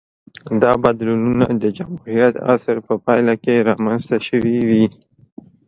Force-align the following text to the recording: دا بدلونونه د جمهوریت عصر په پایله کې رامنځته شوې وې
دا 0.61 0.71
بدلونونه 0.83 1.45
د 1.61 1.63
جمهوریت 1.77 2.35
عصر 2.53 2.75
په 2.87 2.93
پایله 3.05 3.33
کې 3.43 3.65
رامنځته 3.69 4.17
شوې 4.27 4.57
وې 4.67 4.85